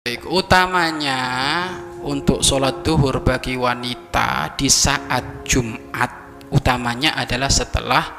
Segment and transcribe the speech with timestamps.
[0.00, 1.20] Baik, utamanya
[2.00, 8.16] untuk sholat duhur bagi wanita di saat Jumat utamanya adalah setelah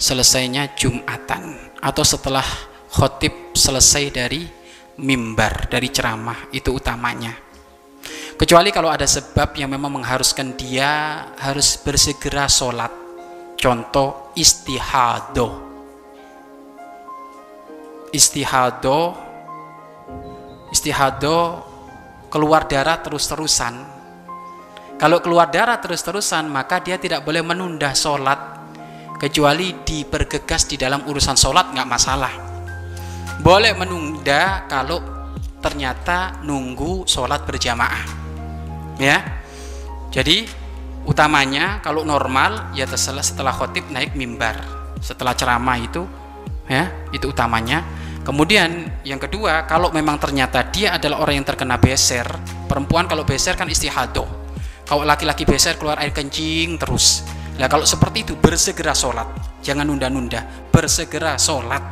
[0.00, 2.40] selesainya Jumatan atau setelah
[2.88, 4.48] khotib selesai dari
[5.04, 7.36] mimbar dari ceramah itu utamanya.
[8.40, 12.96] Kecuali kalau ada sebab yang memang mengharuskan dia harus bersegera sholat.
[13.60, 15.68] Contoh istihado.
[18.08, 19.28] Istihado
[20.80, 21.60] istihado
[22.32, 24.00] keluar darah terus-terusan.
[24.96, 28.64] Kalau keluar darah terus-terusan maka dia tidak boleh menunda sholat
[29.20, 32.32] kecuali dipergegas di dalam urusan sholat nggak masalah.
[33.44, 35.04] Boleh menunda kalau
[35.60, 38.04] ternyata nunggu sholat berjamaah
[38.96, 39.20] ya.
[40.08, 40.48] Jadi
[41.04, 44.56] utamanya kalau normal ya setelah setelah khotib naik mimbar.
[45.04, 46.08] Setelah ceramah itu
[46.64, 47.84] ya itu utamanya
[48.30, 52.22] Kemudian yang kedua, kalau memang ternyata dia adalah orang yang terkena beser,
[52.70, 54.22] perempuan kalau beser kan istihado.
[54.86, 57.26] Kalau laki-laki beser keluar air kencing terus.
[57.58, 59.26] Nah kalau seperti itu bersegera sholat,
[59.66, 61.82] jangan nunda-nunda, bersegera sholat.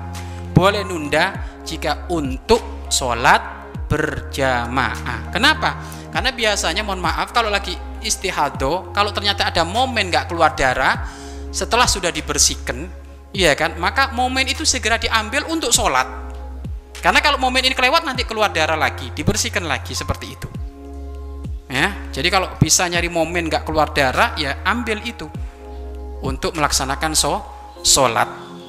[0.55, 5.34] Boleh nunda jika untuk sholat berjamaah.
[5.34, 5.83] Kenapa?
[6.15, 7.75] Karena biasanya mohon maaf kalau lagi
[8.07, 11.03] istihado, kalau ternyata ada momen nggak keluar darah,
[11.51, 13.77] setelah sudah dibersihkan, Iya kan?
[13.77, 16.28] Maka momen itu segera diambil untuk sholat.
[16.99, 20.49] Karena kalau momen ini kelewat nanti keluar darah lagi, dibersihkan lagi seperti itu.
[21.69, 25.29] Ya, jadi kalau bisa nyari momen nggak keluar darah, ya ambil itu
[26.25, 27.39] untuk melaksanakan so.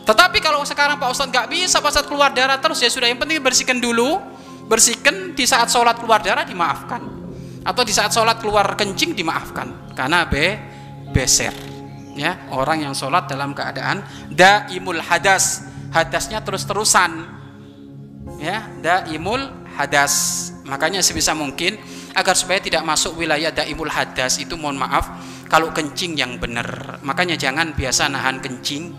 [0.06, 3.18] Tetapi kalau sekarang Pak Ustadz nggak bisa pas saat keluar darah terus ya sudah yang
[3.18, 4.22] penting bersihkan dulu,
[4.70, 7.02] bersihkan di saat sholat keluar darah dimaafkan,
[7.66, 10.58] atau di saat sholat keluar kencing dimaafkan karena be
[11.12, 11.52] beser
[12.16, 17.39] ya orang yang sholat dalam keadaan daimul hadas hadasnya terus-terusan
[18.40, 19.44] ya daimul
[19.76, 20.50] hadas.
[20.66, 21.78] Makanya sebisa mungkin
[22.16, 25.12] agar supaya tidak masuk wilayah daimul hadas itu mohon maaf
[25.52, 26.98] kalau kencing yang benar.
[27.04, 28.96] Makanya jangan biasa nahan kencing.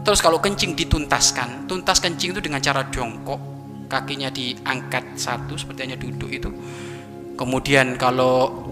[0.00, 3.36] Terus kalau kencing dituntaskan tuntas kencing itu dengan cara jongkok
[3.90, 6.48] kakinya diangkat satu seperti hanya duduk itu.
[7.36, 8.64] Kemudian kalau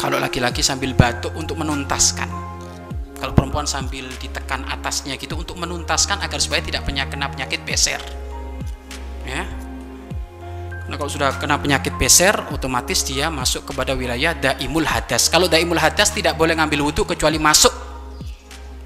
[0.00, 2.26] kalau laki-laki sambil batuk untuk menuntaskan.
[3.14, 8.23] Kalau perempuan sambil ditekan atasnya gitu untuk menuntaskan agar supaya tidak kena penyakit beser
[10.94, 15.26] Nah kalau sudah kena penyakit beser otomatis dia masuk kepada wilayah daimul hadas.
[15.26, 17.74] Kalau daimul hadas tidak boleh ngambil wudhu kecuali masuk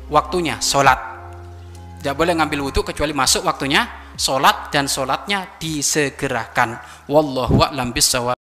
[0.08, 0.96] waktunya sholat.
[2.00, 3.84] Tidak boleh ngambil wudhu kecuali masuk waktunya
[4.16, 6.80] sholat dan sholatnya disegerakan.
[7.12, 8.40] Wallahu a'lam bisawab